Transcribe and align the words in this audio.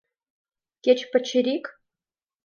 Кеч 0.83 0.99
пычырик? 1.11 1.65